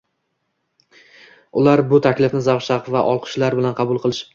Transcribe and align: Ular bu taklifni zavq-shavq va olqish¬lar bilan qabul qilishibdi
Ular 1.61 1.85
bu 1.95 2.03
taklifni 2.09 2.45
zavq-shavq 2.49 2.95
va 2.97 3.07
olqish¬lar 3.15 3.63
bilan 3.63 3.83
qabul 3.83 4.07
qilishibdi 4.07 4.29